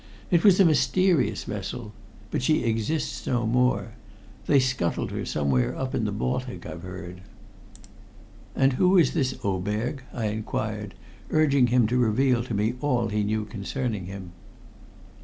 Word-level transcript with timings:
It 0.31 0.43
was 0.43 0.59
a 0.59 0.65
mysterious 0.65 1.43
vessel, 1.43 1.93
but 2.31 2.41
she 2.41 2.63
exists 2.63 3.27
no 3.27 3.45
more. 3.45 3.93
They 4.47 4.59
scuttled 4.59 5.11
her 5.11 5.25
somewhere 5.25 5.75
up 5.77 5.93
in 5.93 6.05
the 6.05 6.11
Baltic, 6.11 6.65
I've 6.65 6.81
heard." 6.81 7.21
"And 8.55 8.73
who 8.73 8.97
is 8.97 9.13
this 9.13 9.35
Oberg?" 9.43 10.01
I 10.11 10.25
inquired, 10.25 10.95
urging 11.29 11.67
him 11.67 11.85
to 11.85 11.97
reveal 11.99 12.43
to 12.45 12.55
me 12.55 12.73
all 12.81 13.09
he 13.09 13.21
knew 13.23 13.45
concerning 13.45 14.07
him. 14.07 14.31